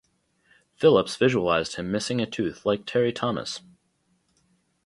[0.77, 3.61] Phillips visualised him missing a tooth like Terry-Thomas.